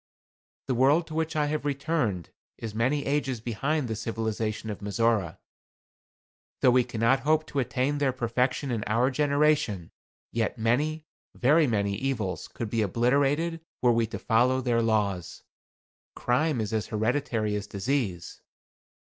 The 0.65 0.73
world 0.73 1.05
to 1.05 1.13
which 1.13 1.35
I 1.35 1.45
have 1.45 1.63
returned 1.63 2.31
is 2.57 2.73
many 2.73 3.05
ages 3.05 3.39
behind 3.39 3.87
the 3.87 3.95
civilization 3.95 4.71
of 4.71 4.79
Mizora. 4.81 5.37
Though 6.61 6.71
we 6.71 6.83
cannot 6.83 7.19
hope 7.19 7.45
to 7.45 7.59
attain 7.59 7.99
their 7.99 8.11
perfection 8.11 8.71
in 8.71 8.83
our 8.87 9.11
generation, 9.11 9.91
yet 10.31 10.57
many, 10.57 11.05
very 11.35 11.67
many, 11.67 11.93
evils 11.95 12.47
could 12.47 12.71
be 12.71 12.81
obliterated 12.81 13.61
were 13.83 13.91
we 13.93 14.07
to 14.07 14.17
follow 14.17 14.59
their 14.59 14.81
laws. 14.81 15.43
Crime 16.15 16.59
is 16.61 16.73
as 16.73 16.87
hereditary 16.87 17.53
as 17.55 17.67
disease. 17.67 18.41